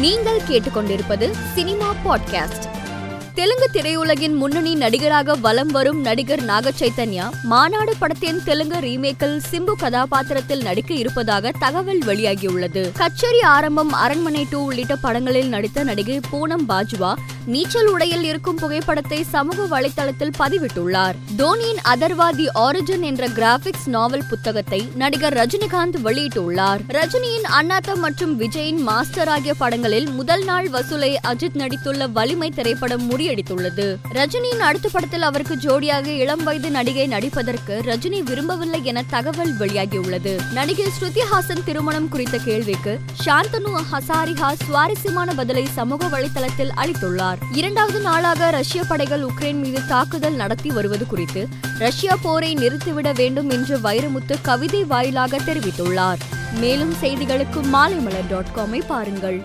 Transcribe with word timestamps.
நீங்கள் 0.00 0.42
கேட்டுக்கொண்டிருப்பது 0.48 1.30
cinema 1.54 1.94
podcast. 2.04 2.66
Telugu 3.34 3.70
திரையுலகின் 3.72 4.34
முன்னணி 4.34 4.74
நடிகராக 4.74 5.34
வலம் 5.34 5.66
வரும் 5.66 6.00
நடிகர் 6.00 6.42
நாக 6.42 6.72
சைத்தன்யா 6.78 7.30
மாநாடு 7.42 7.96
படத்தின் 7.98 8.40
தெலுங்கு 8.44 8.78
ரீமேக்கில் 8.78 9.40
சிம்பு 9.50 9.72
கதாபாத்திரத்தில் 9.78 10.62
நடிக்க 10.62 10.94
இருப்பதாக 10.94 11.52
தகவல் 11.58 11.98
வெளியாகியுள்ளது. 11.98 12.92
கச்சேரி 12.92 13.40
ஆரம்பம் 13.40 13.92
அரண்மனை 13.92 14.46
டூ 14.50 14.64
உள்ளிட்ட 14.64 14.96
படங்களில் 14.96 15.48
நடித்த 15.48 15.84
நடிகை 15.84 16.20
பூனம் 16.30 16.68
பாஜ்வா 16.68 17.14
நீச்சல் 17.48 17.86
உடையில் 17.86 18.22
இருக்கும் 18.22 18.56
புகைப்படத்தை 18.56 19.22
சமூக 19.22 19.80
வலைதளத்தில் 19.80 20.32
பதிவிட்டுள்ளார். 20.38 21.14
தோனியின் 21.38 21.80
அதர்வா 21.84 22.36
தி 22.36 22.48
ஆரிஜின் 22.54 23.00
என்ற 23.00 23.28
கிராபிக்ஸ் 23.28 23.88
நாவல் 23.88 24.24
புத்தகத்தை 24.28 24.88
நடிகர் 24.94 25.36
ரஜினிகாந்த் 25.36 25.96
வெளியிட்டுள்ளார். 26.04 26.78
ரஜினியின் 26.88 27.46
அண்ணாத்தம் 27.60 27.98
மற்றும் 27.98 28.40
விஜயின் 28.40 28.76
மாஸ்டர் 28.76 29.28
ஆகிய 29.28 29.54
படங்களில் 29.54 30.08
முதல் 30.08 30.44
நாள் 30.44 30.68
வசூலை 30.68 31.16
அஜித் 31.24 31.56
நடித்துள்ள 31.56 32.12
வலிமை 32.12 32.50
திரைப்படம் 32.50 33.10
முறியடித்துள்ளது. 33.10 33.96
ரஜினியின் 34.14 34.58
அடுத்த 34.58 34.88
படத்தில் 34.92 35.22
அவருக்கு 35.22 35.54
ஜோடியாக 35.54 36.06
இளம் 36.06 36.44
வயது 36.44 36.70
நடிகை 36.70 37.06
நடிப்பதற்கு 37.06 37.80
ரஜினி 37.82 38.22
விரும்பவில்லை 38.22 38.84
என 38.84 39.04
தகவல் 39.10 39.56
வெளியாகியுள்ளது. 39.58 40.52
நடிகை 40.52 40.86
ஸ்ருதி 40.86 41.20
ஹாசன் 41.32 41.64
திருமணம் 41.64 42.08
குறித்த 42.08 42.38
கேள்விக்கு 42.38 42.98
சாந்தனு 43.24 43.82
ஹசாரிஹா 43.92 44.52
சுவாரஸ்யமான 44.66 45.34
பதிலை 45.34 45.66
சமூக 45.72 46.06
வலைதளத்தில் 46.06 46.70
அளித்துள்ளார். 46.76 47.36
இரண்டாவது 47.52 48.00
நாளாக 48.00 48.50
ரஷ்ய 48.50 48.84
படைகள் 48.84 49.22
உக்ரைன் 49.22 49.60
மீது 49.60 49.86
தாக்குதல் 49.86 50.34
நடத்தி 50.34 50.70
வருவது 50.70 51.06
குறித்து 51.06 51.48
ரஷ்யா 51.78 52.16
போரை 52.22 52.54
நிறுத்திவிட 52.54 53.14
வேண்டும் 53.14 53.50
என்று 53.50 53.78
வைரமுத்து 53.78 54.36
கவிதை 54.42 54.84
வாயிலாக 54.84 55.38
தெரிவித்துள்ளார். 55.38 56.18
மேலும் 56.52 56.94
செய்திகளுக்கு 57.02 57.60
மாலைமலர் 57.72 58.28
டாட் 58.28 58.52
காமை 58.56 58.82
பாருங்கள். 58.86 59.42